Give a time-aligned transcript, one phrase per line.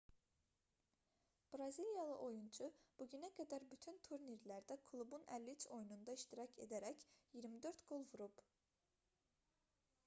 [1.55, 2.69] braziliyalı oyunçu
[3.01, 8.45] bu günə qədər bütün turnirlərdə klubun 53 oyununda iştirak edərək 24 qol vurub